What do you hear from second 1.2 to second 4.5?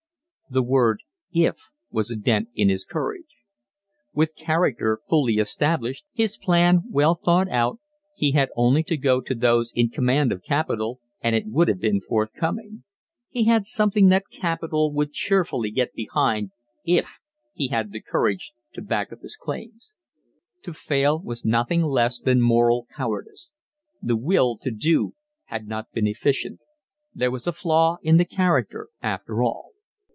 "if" was a dent in his courage. With